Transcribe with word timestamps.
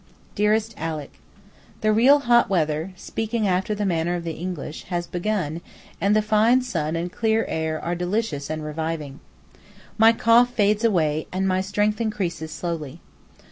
DEAREST 0.33 0.73
ALICK, 0.79 1.13
The 1.81 1.93
real 1.93 2.21
hot 2.21 2.49
weather 2.49 2.91
(speaking 2.95 3.47
after 3.47 3.75
the 3.75 3.85
manner 3.85 4.15
of 4.15 4.23
the 4.23 4.31
English) 4.31 4.85
has 4.85 5.05
begun, 5.05 5.61
and 6.01 6.15
the 6.15 6.23
fine 6.23 6.63
sun 6.63 6.95
and 6.95 7.11
clear 7.11 7.45
air 7.47 7.79
are 7.79 7.93
delicious 7.93 8.49
and 8.49 8.63
reviving. 8.65 9.19
My 9.99 10.11
cough 10.11 10.49
fades 10.51 10.83
away, 10.83 11.27
and 11.31 11.47
my 11.47 11.61
strength 11.61 12.01
increases 12.01 12.51
slowly. 12.51 12.99